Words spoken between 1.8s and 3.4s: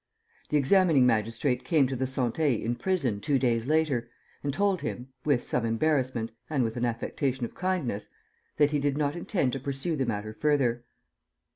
to the Santé in person, two